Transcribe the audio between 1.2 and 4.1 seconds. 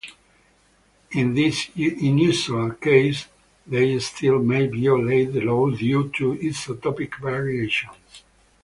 this unusual case, they